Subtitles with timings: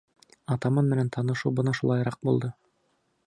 [0.55, 2.53] Атаман менән танышыу бына шулайыраҡ булды.